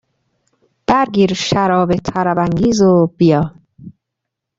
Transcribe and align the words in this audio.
بر 0.87 1.05
گیر 1.15 1.33
شراب 1.33 1.91
طربانگیز 2.07 2.81
و 2.81 3.07
بیا 3.17 3.53